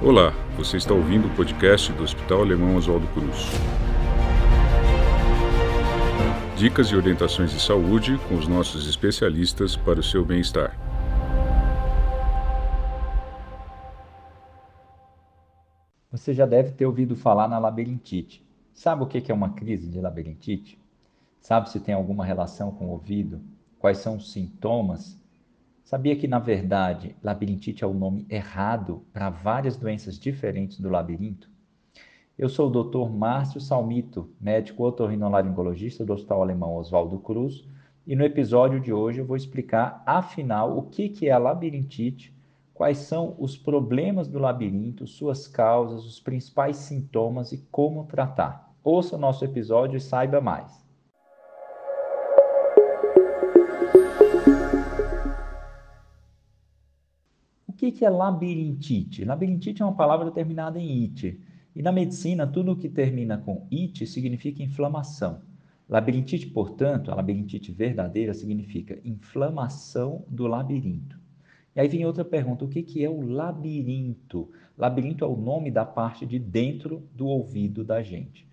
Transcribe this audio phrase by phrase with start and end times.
[0.00, 3.46] Olá, você está ouvindo o podcast do Hospital Alemão Oswaldo Cruz.
[6.56, 10.78] Dicas e orientações de saúde com os nossos especialistas para o seu bem-estar.
[16.12, 18.46] Você já deve ter ouvido falar na labirintite.
[18.72, 20.80] Sabe o que é uma crise de labirintite?
[21.40, 23.40] Sabe se tem alguma relação com o ouvido?
[23.80, 25.18] Quais são os sintomas?
[25.88, 31.48] Sabia que, na verdade, labirintite é o nome errado para várias doenças diferentes do labirinto?
[32.36, 33.10] Eu sou o Dr.
[33.10, 37.66] Márcio Salmito, médico otorrinolaringologista do Hospital Alemão Oswaldo Cruz,
[38.06, 42.36] e no episódio de hoje eu vou explicar, afinal, o que é a labirintite,
[42.74, 48.74] quais são os problemas do labirinto, suas causas, os principais sintomas e como tratar.
[48.84, 50.86] Ouça o nosso episódio e saiba mais.
[57.78, 59.24] Que, que é labirintite?
[59.24, 61.40] Labirintite é uma palavra terminada em ite.
[61.76, 65.42] E na medicina, tudo que termina com ite significa inflamação.
[65.88, 71.16] Labirintite, portanto, a labirintite verdadeira significa inflamação do labirinto.
[71.74, 74.50] E aí vem outra pergunta: o que, que é o labirinto?
[74.76, 78.44] Labirinto é o nome da parte de dentro do ouvido da gente.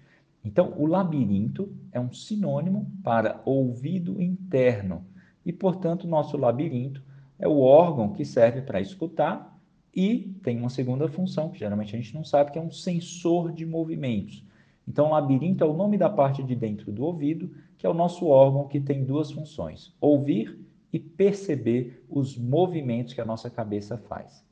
[0.44, 5.04] Então, o labirinto é um sinônimo para ouvido interno.
[5.44, 7.02] E, portanto, nosso labirinto
[7.40, 9.56] é o órgão que serve para escutar
[9.96, 13.52] e tem uma segunda função, que geralmente a gente não sabe, que é um sensor
[13.52, 14.44] de movimentos.
[14.88, 17.94] Então, o labirinto é o nome da parte de dentro do ouvido, que é o
[17.94, 20.60] nosso órgão que tem duas funções: ouvir
[20.92, 24.44] e perceber os movimentos que a nossa cabeça faz.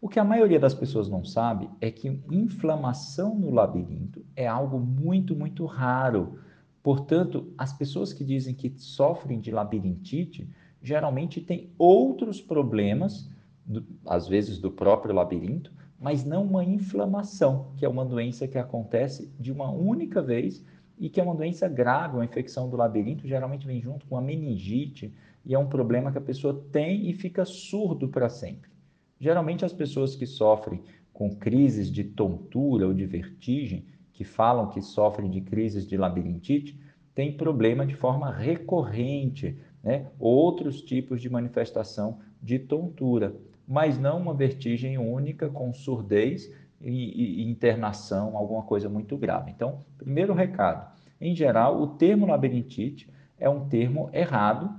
[0.00, 4.78] O que a maioria das pessoas não sabe é que inflamação no labirinto é algo
[4.78, 6.38] muito, muito raro.
[6.82, 10.48] Portanto, as pessoas que dizem que sofrem de labirintite
[10.82, 13.30] geralmente tem outros problemas,
[13.64, 18.58] do, às vezes do próprio labirinto, mas não uma inflamação, que é uma doença que
[18.58, 20.64] acontece de uma única vez
[20.98, 24.20] e que é uma doença grave, uma infecção do labirinto, geralmente vem junto com a
[24.20, 28.70] meningite e é um problema que a pessoa tem e fica surdo para sempre.
[29.18, 30.82] Geralmente as pessoas que sofrem
[31.12, 36.78] com crises de tontura ou de vertigem, que falam que sofrem de crises de labirintite,
[37.14, 40.06] têm problema de forma recorrente, né?
[40.18, 43.34] outros tipos de manifestação de tontura,
[43.66, 49.50] mas não uma vertigem única com surdez e, e internação, alguma coisa muito grave.
[49.50, 50.90] Então, primeiro recado:
[51.20, 54.70] em geral, o termo labirintite é um termo errado,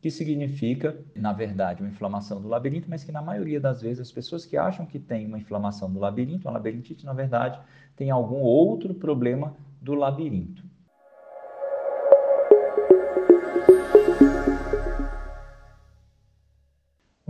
[0.00, 4.12] que significa, na verdade, uma inflamação do labirinto, mas que na maioria das vezes as
[4.12, 7.60] pessoas que acham que tem uma inflamação do labirinto, uma labirintite, na verdade,
[7.96, 10.69] tem algum outro problema do labirinto.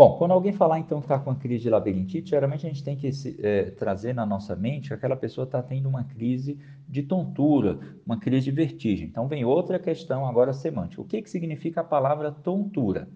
[0.00, 2.83] Bom, quando alguém falar então que está com uma crise de labirintite, geralmente a gente
[2.83, 3.11] tem que
[3.43, 8.19] é, trazer na nossa mente que aquela pessoa está tendo uma crise de tontura, uma
[8.19, 9.06] crise de vertigem.
[9.06, 11.03] Então vem outra questão agora semântica.
[11.03, 13.10] O que, que significa a palavra tontura?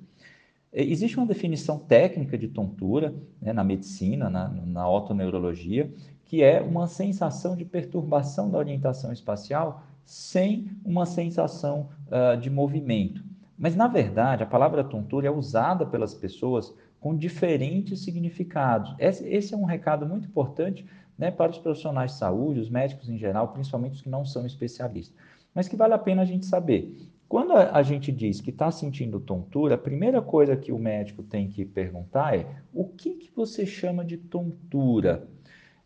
[0.70, 5.90] É, existe uma definição técnica de tontura né, na medicina, na, na otoneurologia,
[6.26, 13.24] que é uma sensação de perturbação da orientação espacial sem uma sensação uh, de movimento.
[13.56, 18.94] Mas, na verdade, a palavra tontura é usada pelas pessoas com diferentes significados.
[18.98, 23.18] Esse, é um recado muito importante né, para os profissionais de saúde, os médicos em
[23.18, 25.16] geral, principalmente os que não são especialistas.
[25.54, 26.96] Mas que vale a pena a gente saber.
[27.28, 31.22] Quando a, a gente diz que está sentindo tontura, a primeira coisa que o médico
[31.22, 35.28] tem que perguntar é o que, que você chama de tontura?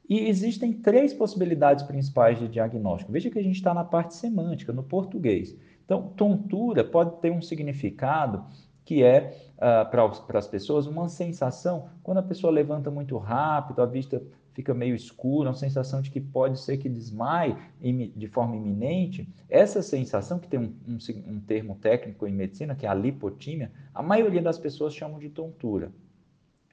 [0.09, 3.13] E existem três possibilidades principais de diagnóstico.
[3.13, 5.55] Veja que a gente está na parte semântica, no português.
[5.89, 8.45] Então, tontura pode ter um significado
[8.85, 13.87] que é, uh, para as pessoas, uma sensação, quando a pessoa levanta muito rápido, a
[13.87, 14.23] vista
[14.53, 19.27] fica meio escura, uma sensação de que pode ser que desmaie de forma iminente.
[19.49, 23.73] Essa sensação, que tem um, um, um termo técnico em medicina, que é a lipotímia,
[23.95, 25.91] a maioria das pessoas chamam de tontura.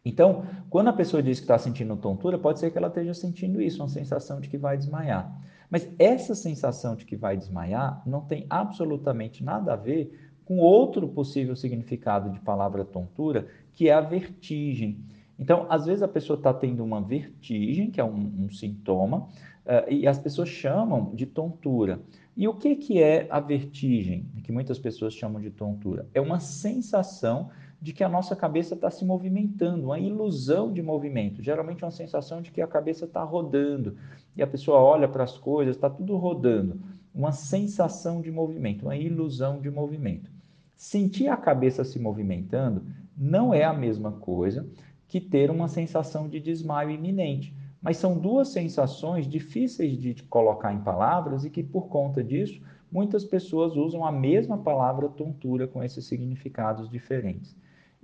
[0.04, 3.62] Então, quando a pessoa diz que está sentindo tontura, pode ser que ela esteja sentindo
[3.62, 5.34] isso, uma sensação de que vai desmaiar.
[5.76, 11.06] Mas essa sensação de que vai desmaiar não tem absolutamente nada a ver com outro
[11.06, 15.04] possível significado de palavra tontura, que é a vertigem.
[15.38, 19.28] Então, às vezes a pessoa está tendo uma vertigem, que é um, um sintoma,
[19.66, 22.00] uh, e as pessoas chamam de tontura.
[22.38, 26.08] E o que, que é a vertigem, que muitas pessoas chamam de tontura?
[26.14, 27.50] É uma sensação
[27.86, 31.44] de que a nossa cabeça está se movimentando, uma ilusão de movimento.
[31.44, 33.96] Geralmente é uma sensação de que a cabeça está rodando
[34.36, 36.82] e a pessoa olha para as coisas, está tudo rodando.
[37.14, 40.32] Uma sensação de movimento, uma ilusão de movimento.
[40.76, 44.68] Sentir a cabeça se movimentando não é a mesma coisa
[45.08, 47.56] que ter uma sensação de desmaio iminente.
[47.80, 52.60] Mas são duas sensações difíceis de colocar em palavras e que, por conta disso,
[52.92, 57.56] muitas pessoas usam a mesma palavra tontura com esses significados diferentes.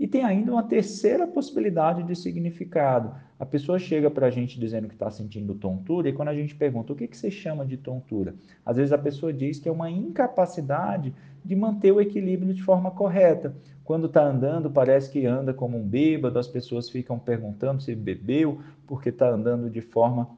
[0.01, 3.13] E tem ainda uma terceira possibilidade de significado.
[3.39, 6.55] A pessoa chega para a gente dizendo que está sentindo tontura, e quando a gente
[6.55, 8.33] pergunta o que, que você chama de tontura,
[8.65, 11.13] às vezes a pessoa diz que é uma incapacidade
[11.45, 13.53] de manter o equilíbrio de forma correta.
[13.83, 18.59] Quando está andando, parece que anda como um bêbado, as pessoas ficam perguntando se bebeu,
[18.87, 20.29] porque está andando de forma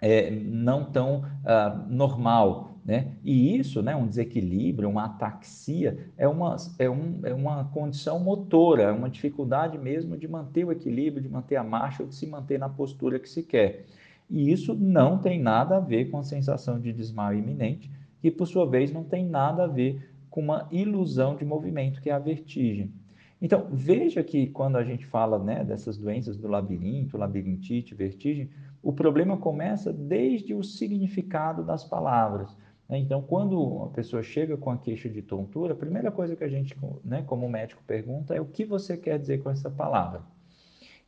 [0.00, 2.73] é, não tão uh, normal.
[2.84, 3.12] Né?
[3.24, 8.82] E isso, né, um desequilíbrio, uma ataxia, é uma, é, um, é uma condição motora,
[8.82, 12.26] é uma dificuldade mesmo de manter o equilíbrio, de manter a marcha ou de se
[12.26, 13.86] manter na postura que se quer.
[14.28, 17.90] E isso não tem nada a ver com a sensação de desmaio iminente,
[18.20, 22.10] que por sua vez não tem nada a ver com uma ilusão de movimento, que
[22.10, 22.92] é a vertigem.
[23.40, 28.50] Então, veja que quando a gente fala né, dessas doenças do labirinto, labirintite, vertigem,
[28.82, 32.56] o problema começa desde o significado das palavras.
[32.94, 33.00] Né?
[33.00, 36.48] Então, quando a pessoa chega com a queixa de tontura, a primeira coisa que a
[36.48, 40.22] gente, né, como médico, pergunta é o que você quer dizer com essa palavra.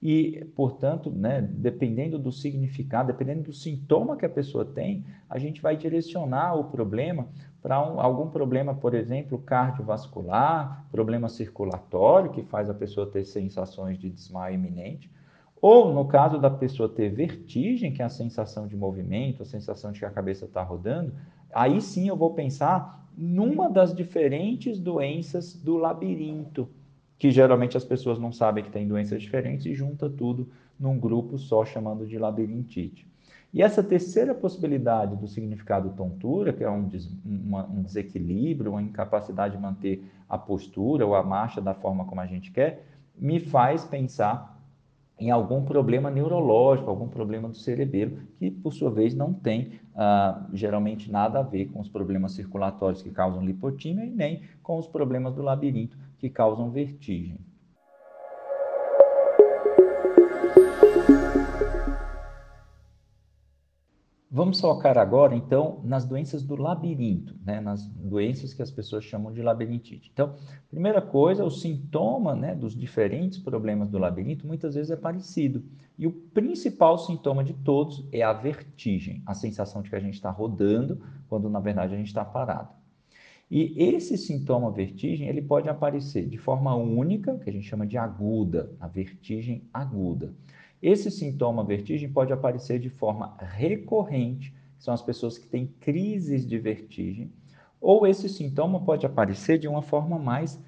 [0.03, 5.63] E, portanto, né, dependendo do significado, dependendo do sintoma que a pessoa tem, a gente
[5.63, 7.29] vai direcionar o problema
[7.63, 13.97] para um, algum problema, por exemplo, cardiovascular, problema circulatório, que faz a pessoa ter sensações
[13.97, 15.11] de desmaio iminente,
[15.61, 19.93] ou no caso da pessoa ter vertigem, que é a sensação de movimento, a sensação
[19.93, 21.13] de que a cabeça está rodando,
[21.53, 26.69] aí sim eu vou pensar numa das diferentes doenças do labirinto,
[27.19, 30.49] que geralmente as pessoas não sabem que tem doenças diferentes e junta tudo
[30.79, 33.07] num grupo só chamando de labirintite.
[33.55, 38.83] E essa terceira possibilidade do significado tontura, que é um, des, uma, um desequilíbrio, uma
[38.83, 42.85] incapacidade de manter a postura ou a marcha da forma como a gente quer,
[43.17, 44.56] me faz pensar
[45.19, 50.47] em algum problema neurológico, algum problema do cerebelo, que por sua vez não tem ah,
[50.53, 54.87] geralmente nada a ver com os problemas circulatórios que causam lipotímia e nem com os
[54.87, 57.39] problemas do labirinto que causam vertigem.
[64.29, 67.61] Vamos focar agora, então, nas doenças do labirinto, né?
[67.61, 70.11] nas doenças que as pessoas chamam de labirintite.
[70.13, 70.35] Então,
[70.69, 75.65] primeira coisa, o sintoma né, dos diferentes problemas do labirinto muitas vezes é parecido.
[75.97, 80.15] E o principal sintoma de todos é a vertigem, a sensação de que a gente
[80.15, 82.71] está rodando, quando na verdade a gente está parado.
[83.51, 87.97] E esse sintoma vertigem, ele pode aparecer de forma única, que a gente chama de
[87.97, 90.35] aguda, a vertigem aguda.
[90.83, 96.59] Esse sintoma vertigem pode aparecer de forma recorrente, são as pessoas que têm crises de
[96.59, 97.33] vertigem,
[97.81, 100.61] ou esse sintoma pode aparecer de uma forma mais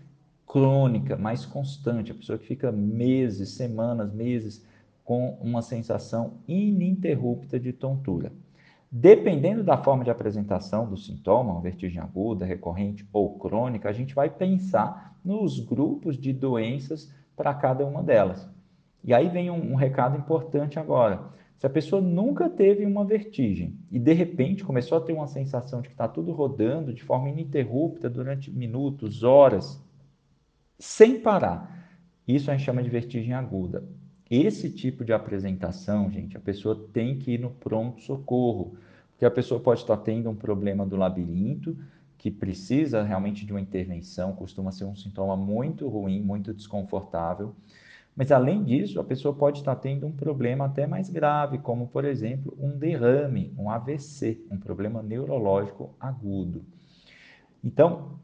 [0.47, 4.65] crônica, mais constante, a pessoa que fica meses, semanas, meses
[5.05, 8.33] com uma sensação ininterrupta de tontura.
[8.91, 14.31] Dependendo da forma de apresentação do sintoma, vertigem aguda, recorrente ou crônica, a gente vai
[14.31, 18.49] pensar nos grupos de doenças para cada uma delas.
[19.05, 21.21] E aí vem um, um recado importante agora.
[21.59, 25.83] Se a pessoa nunca teve uma vertigem e de repente começou a ter uma sensação
[25.83, 29.83] de que está tudo rodando de forma ininterrupta durante minutos, horas,
[30.79, 31.91] sem parar,
[32.27, 33.85] isso a gente chama de vertigem aguda.
[34.31, 38.77] Esse tipo de apresentação, gente, a pessoa tem que ir no pronto-socorro,
[39.11, 41.77] porque a pessoa pode estar tendo um problema do labirinto,
[42.19, 47.55] que precisa realmente de uma intervenção, costuma ser um sintoma muito ruim, muito desconfortável.
[48.15, 52.05] Mas além disso, a pessoa pode estar tendo um problema até mais grave, como por
[52.05, 56.65] exemplo, um derrame, um AVC, um problema neurológico agudo.
[57.63, 58.19] Então,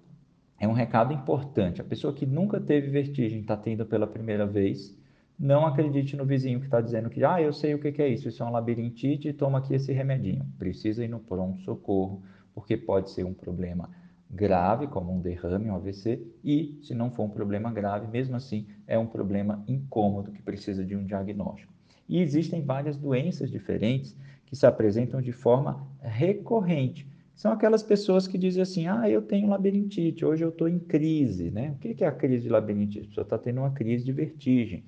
[0.59, 1.81] é um recado importante.
[1.81, 4.97] A pessoa que nunca teve vertigem está tendo pela primeira vez,
[5.39, 8.29] não acredite no vizinho que está dizendo que, ah, eu sei o que é isso,
[8.29, 10.47] isso é um labirintite, toma aqui esse remedinho.
[10.59, 12.23] Precisa ir no pronto-socorro,
[12.55, 13.91] porque pode ser um problema
[14.31, 18.67] grave, como um derrame, um AVC, e, se não for um problema grave, mesmo assim,
[18.87, 21.73] é um problema incômodo que precisa de um diagnóstico.
[22.09, 27.07] E existem várias doenças diferentes que se apresentam de forma recorrente.
[27.35, 31.51] São aquelas pessoas que dizem assim: ah, eu tenho labirintite, hoje eu estou em crise.
[31.51, 31.75] Né?
[31.75, 33.07] O que é a crise de labirintite?
[33.07, 34.85] A pessoa está tendo uma crise de vertigem.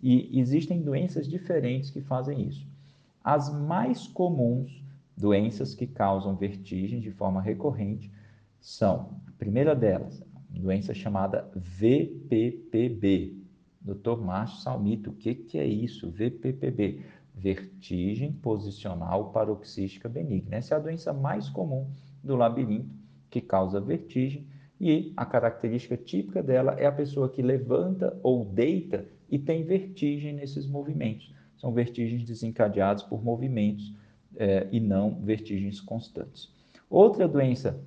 [0.00, 2.66] E existem doenças diferentes que fazem isso.
[3.22, 4.82] As mais comuns
[5.16, 8.10] doenças que causam vertigem de forma recorrente
[8.60, 13.36] são, a primeira delas, doença chamada VPPB.
[13.80, 14.20] Dr.
[14.20, 16.10] Márcio Salmito, o que, que é isso?
[16.10, 17.02] VPPB,
[17.34, 20.56] vertigem posicional paroxística benigna.
[20.56, 21.88] Essa é a doença mais comum
[22.22, 22.94] do labirinto
[23.30, 24.46] que causa vertigem
[24.80, 30.32] e a característica típica dela é a pessoa que levanta ou deita e tem vertigem
[30.32, 31.32] nesses movimentos.
[31.56, 33.92] são vertigens desencadeadas por movimentos
[34.36, 36.48] eh, e não vertigens constantes.
[36.88, 37.80] Outra doença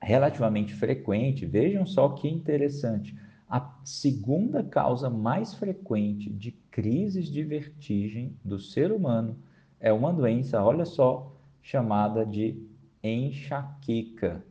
[0.00, 3.16] relativamente frequente, vejam só que interessante,
[3.48, 9.36] a segunda causa mais frequente de crises de vertigem do ser humano
[9.78, 12.60] é uma doença, olha só, chamada de
[13.02, 14.44] enxaqueca.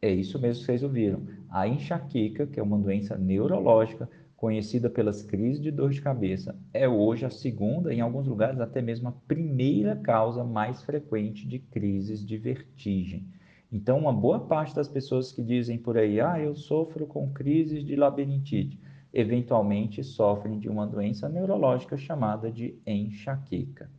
[0.00, 1.22] É isso mesmo que vocês ouviram.
[1.50, 4.08] A enxaqueca, que é uma doença neurológica,
[4.40, 8.80] conhecida pelas crises de dor de cabeça, é hoje a segunda, em alguns lugares até
[8.80, 13.28] mesmo a primeira causa mais frequente de crises de vertigem.
[13.70, 17.84] Então, uma boa parte das pessoas que dizem por aí, ah, eu sofro com crises
[17.84, 18.80] de labirintite,
[19.12, 23.90] eventualmente sofrem de uma doença neurológica chamada de enxaqueca.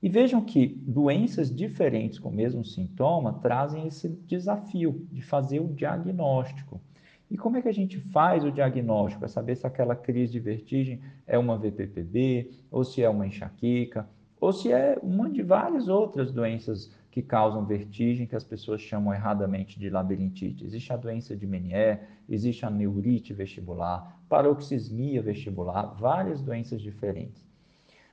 [0.00, 5.74] E vejam que doenças diferentes com o mesmo sintoma trazem esse desafio de fazer o
[5.74, 6.80] diagnóstico.
[7.30, 9.24] E como é que a gente faz o diagnóstico?
[9.24, 14.08] É saber se aquela crise de vertigem é uma VPPB, ou se é uma enxaqueca,
[14.40, 19.12] ou se é uma de várias outras doenças que causam vertigem, que as pessoas chamam
[19.12, 20.64] erradamente de labirintite.
[20.64, 27.42] Existe a doença de Menier, existe a neurite vestibular, paroxismia vestibular, várias doenças diferentes.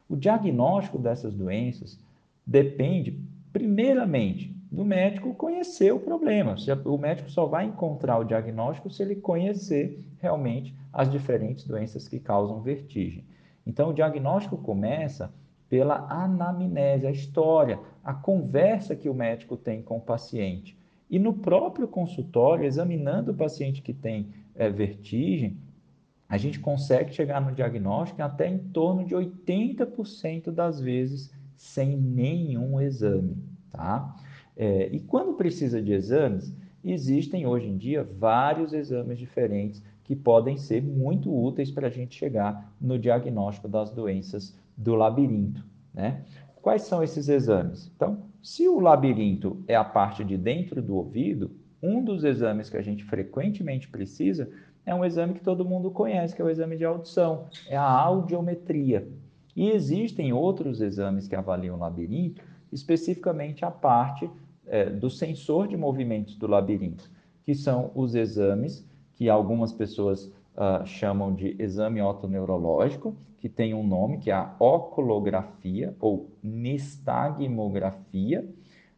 [0.07, 1.99] O diagnóstico dessas doenças
[2.45, 3.19] depende,
[3.51, 6.55] primeiramente, do médico conhecer o problema.
[6.85, 12.19] O médico só vai encontrar o diagnóstico se ele conhecer realmente as diferentes doenças que
[12.19, 13.23] causam vertigem.
[13.67, 15.31] Então, o diagnóstico começa
[15.69, 20.75] pela anamnese, a história, a conversa que o médico tem com o paciente.
[21.07, 25.55] E no próprio consultório, examinando o paciente que tem é, vertigem,
[26.27, 32.81] a gente consegue chegar no diagnóstico até em torno de 80% das vezes sem nenhum
[32.81, 33.37] exame,
[33.71, 34.15] tá?
[34.55, 40.57] É, e quando precisa de exames, existem hoje em dia vários exames diferentes que podem
[40.57, 46.23] ser muito úteis para a gente chegar no diagnóstico das doenças do labirinto, né?
[46.61, 47.91] Quais são esses exames?
[47.95, 52.77] Então, se o labirinto é a parte de dentro do ouvido, um dos exames que
[52.77, 54.49] a gente frequentemente precisa
[54.85, 57.89] é um exame que todo mundo conhece, que é o exame de audição, é a
[57.89, 59.07] audiometria.
[59.55, 62.41] E existem outros exames que avaliam o labirinto,
[62.71, 64.29] especificamente a parte
[64.73, 67.07] é, do sensor de movimentos do labirinto,
[67.43, 73.85] que são os exames que algumas pessoas uh, chamam de exame otoneurológico, que tem um
[73.85, 78.49] nome que é a oculografia ou nistagmografia,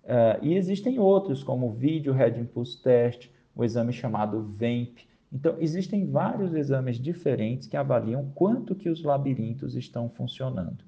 [0.06, 5.02] uh, e existem outros, como o Video Head Impulse Test, o exame chamado VEMP.
[5.30, 10.85] Então, existem vários exames diferentes que avaliam quanto que os labirintos estão funcionando.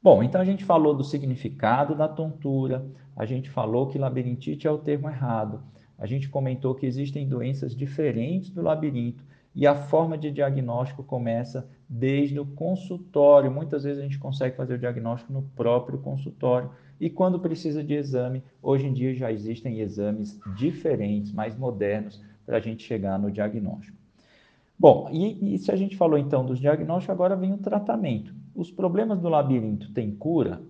[0.00, 2.86] Bom, então a gente falou do significado da tontura,
[3.16, 5.60] a gente falou que labirintite é o termo errado,
[5.98, 9.24] a gente comentou que existem doenças diferentes do labirinto
[9.58, 13.50] e a forma de diagnóstico começa desde o consultório.
[13.50, 16.70] Muitas vezes a gente consegue fazer o diagnóstico no próprio consultório.
[17.00, 22.58] E quando precisa de exame, hoje em dia já existem exames diferentes, mais modernos, para
[22.58, 23.96] a gente chegar no diagnóstico.
[24.78, 28.37] Bom, e, e se a gente falou então dos diagnósticos, agora vem o tratamento.
[28.58, 30.60] Os problemas do labirinto têm cura?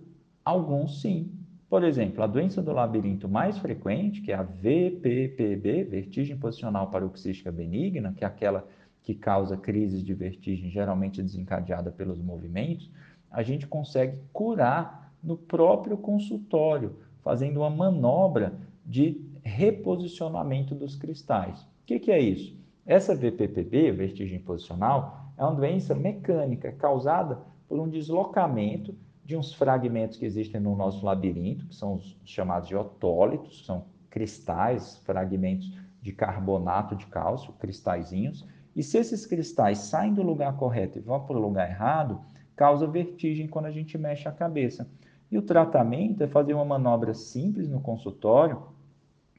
[0.45, 1.31] Alguns sim.
[1.67, 7.51] Por exemplo, a doença do labirinto mais frequente, que é a VPPB, vertigem posicional paroxística
[7.51, 8.63] benigna, que é aquela
[9.01, 12.91] que causa crises de vertigem geralmente desencadeada pelos movimentos,
[13.31, 18.53] a gente consegue curar no próprio consultório, fazendo uma manobra
[18.85, 21.59] de reposicionamento dos cristais.
[21.63, 22.55] O que, que é isso?
[22.85, 30.17] Essa VPPB, vertigem posicional, é uma doença mecânica causada por um deslocamento de uns fragmentos
[30.17, 35.71] que existem no nosso labirinto, que são os chamados de otólitos, são cristais, fragmentos
[36.01, 38.43] de carbonato de cálcio, cristalzinhos.
[38.75, 42.19] E se esses cristais saem do lugar correto e vão para o lugar errado,
[42.55, 44.89] causa vertigem quando a gente mexe a cabeça.
[45.31, 48.63] E o tratamento é fazer uma manobra simples no consultório,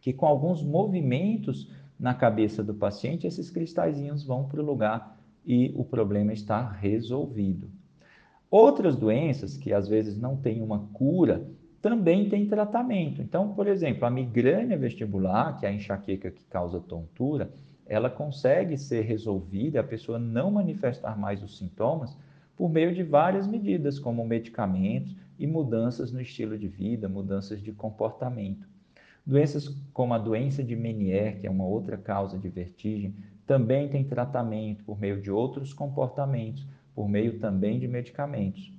[0.00, 1.68] que com alguns movimentos
[1.99, 7.79] na cabeça do paciente, esses cristalzinhos vão para o lugar e o problema está resolvido.
[8.50, 11.47] Outras doenças que às vezes não têm uma cura
[11.80, 13.23] também têm tratamento.
[13.23, 17.50] Então, por exemplo, a migrânia vestibular, que é a enxaqueca que causa tontura,
[17.87, 22.16] ela consegue ser resolvida, a pessoa não manifestar mais os sintomas
[22.57, 27.73] por meio de várias medidas, como medicamentos e mudanças no estilo de vida, mudanças de
[27.73, 28.69] comportamento.
[29.25, 33.14] Doenças como a doença de Menier, que é uma outra causa de vertigem,
[33.47, 38.73] também tem tratamento por meio de outros comportamentos, por meio também de medicamentos.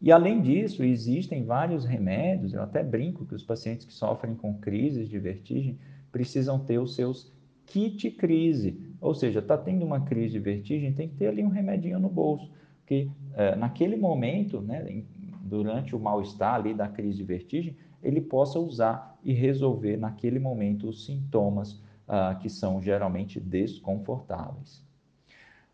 [0.00, 4.54] E além disso, existem vários remédios, eu até brinco que os pacientes que sofrem com
[4.54, 5.78] crises de vertigem
[6.12, 7.32] precisam ter os seus
[7.66, 11.48] kit crise, ou seja, está tendo uma crise de vertigem, tem que ter ali um
[11.48, 15.04] remedinho no bolso, porque é, naquele momento, né,
[15.42, 20.88] durante o mal-estar ali da crise de vertigem, ele possa usar e resolver naquele momento
[20.88, 24.86] os sintomas ah, que são geralmente desconfortáveis.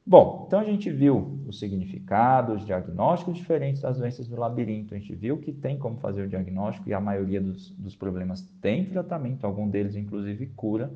[0.07, 4.95] Bom, então a gente viu os significados, os diagnósticos diferentes das doenças do labirinto.
[4.95, 8.43] A gente viu que tem como fazer o diagnóstico e a maioria dos, dos problemas
[8.61, 10.93] tem tratamento, algum deles inclusive cura.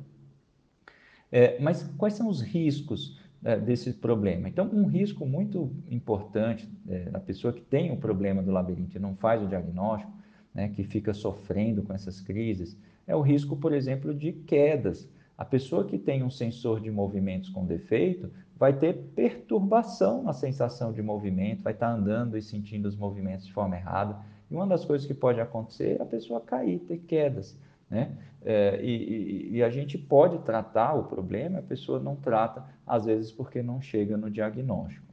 [1.31, 4.47] É, mas quais são os riscos é, desse problema?
[4.47, 8.99] Então, um risco muito importante é, da pessoa que tem o problema do labirinto e
[8.99, 10.11] não faz o diagnóstico,
[10.53, 15.07] né, que fica sofrendo com essas crises, é o risco, por exemplo, de quedas.
[15.39, 20.91] A pessoa que tem um sensor de movimentos com defeito vai ter perturbação na sensação
[20.91, 24.17] de movimento, vai estar andando e sentindo os movimentos de forma errada.
[24.51, 27.57] E uma das coisas que pode acontecer é a pessoa cair, ter quedas.
[27.89, 28.17] Né?
[28.43, 33.05] É, e, e, e, a gente pode tratar o problema, a pessoa não trata, às
[33.05, 35.07] vezes porque não chega no diagnóstico.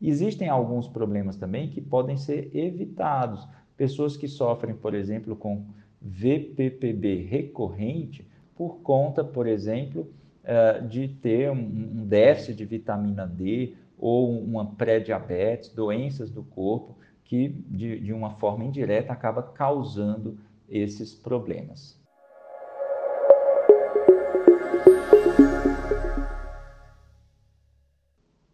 [0.00, 3.44] Existem alguns problemas também que podem ser evitados.
[3.76, 5.64] Pessoas que sofrem, por exemplo, com
[6.00, 8.24] VPPB recorrente,
[8.58, 10.12] por conta, por exemplo,
[10.42, 17.48] eh, de ter um déficit de vitamina D ou uma pré-diabetes, doenças do corpo, que
[17.48, 20.36] de, uma forma indireta acaba causando
[20.68, 21.96] esses problemas.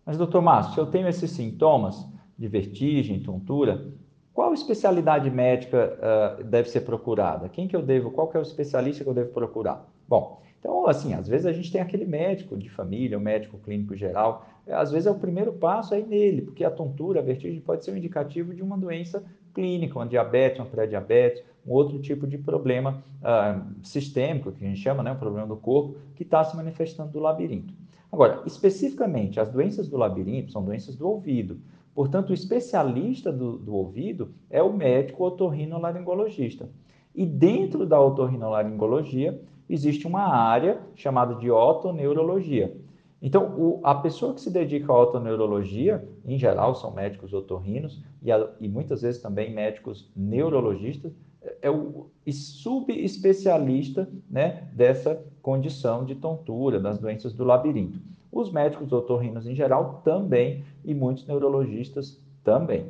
[0.05, 2.07] Mas, doutor Márcio, se eu tenho esses sintomas
[2.39, 3.91] de vertigem, tontura,
[4.35, 5.97] qual especialidade médica
[6.41, 7.49] uh, deve ser procurada?
[7.49, 9.94] Quem que eu devo, qual que é o especialista que eu devo procurar?
[10.09, 13.95] Bom, então, assim, às vezes a gente tem aquele médico de família, o médico clínico
[13.95, 17.85] geral, às vezes é o primeiro passo aí nele, porque a tontura, a vertigem pode
[17.85, 22.39] ser um indicativo de uma doença clínica, uma diabetes, uma pré-diabetes, um outro tipo de
[22.39, 26.57] problema uh, sistêmico, que a gente chama, né, um problema do corpo, que está se
[26.57, 27.75] manifestando do labirinto.
[28.11, 31.59] Agora, especificamente, as doenças do labirinto são doenças do ouvido.
[31.95, 36.69] Portanto, o especialista do, do ouvido é o médico otorrinolaringologista.
[37.15, 42.77] E dentro da otorrinolaringologia, existe uma área chamada de otoneurologia.
[43.21, 48.31] Então, o, a pessoa que se dedica à otoneurologia, em geral são médicos otorrinos e,
[48.31, 51.13] a, e muitas vezes também médicos neurologistas,
[51.61, 57.99] é o subespecialista né, dessa condição de tontura, das doenças do labirinto.
[58.31, 62.87] Os médicos otorrinos em geral também e muitos neurologistas também.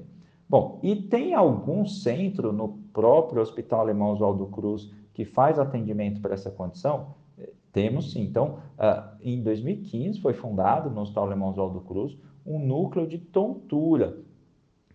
[0.48, 6.34] Bom, e tem algum centro no próprio Hospital Alemão Oswaldo Cruz que faz atendimento para
[6.34, 7.14] essa condição?
[7.38, 8.22] Eh, temos sim.
[8.22, 14.18] Então, uh, em 2015 foi fundado no Hospital Alemão Oswaldo Cruz um núcleo de tontura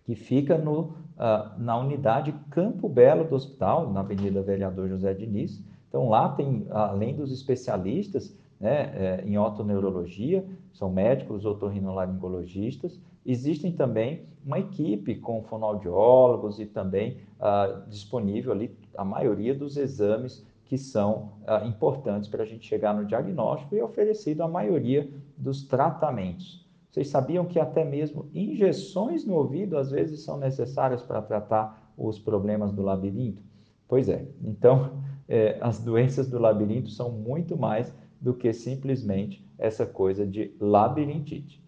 [0.04, 5.62] que fica no, uh, na unidade Campo Belo do hospital, na Avenida Vereador José Diniz.
[5.88, 14.22] Então, lá tem, além dos especialistas né, é, em otoneurologia, são médicos otorrinolaringologistas, existem também
[14.44, 21.32] uma equipe com fonoaudiólogos e também uh, disponível ali a maioria dos exames que são
[21.42, 26.64] uh, importantes para a gente chegar no diagnóstico e oferecido a maioria dos tratamentos.
[26.90, 32.18] Vocês sabiam que até mesmo injeções no ouvido às vezes são necessárias para tratar os
[32.18, 33.42] problemas do labirinto?
[33.88, 39.86] Pois é, então é, as doenças do labirinto são muito mais do que simplesmente essa
[39.86, 41.60] coisa de labirintite.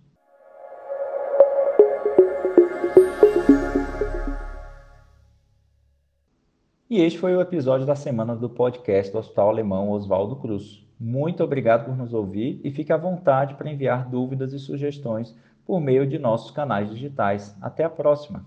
[6.93, 10.87] E este foi o episódio da semana do podcast do Hospital Alemão Oswaldo Cruz.
[11.01, 15.81] Muito obrigado por nos ouvir e fique à vontade para enviar dúvidas e sugestões por
[15.81, 17.57] meio de nossos canais digitais.
[17.63, 18.45] Até a próxima!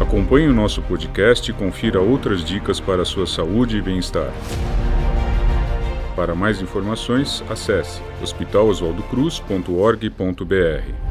[0.00, 4.32] Acompanhe o nosso podcast e confira outras dicas para a sua saúde e bem-estar.
[6.16, 11.09] Para mais informações, acesse hospitaloswaldocruz.org.br.